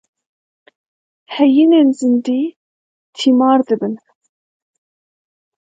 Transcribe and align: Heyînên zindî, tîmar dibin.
Heyînên 1.35 1.89
zindî, 1.99 2.41
tîmar 3.15 3.59
dibin. 3.67 3.93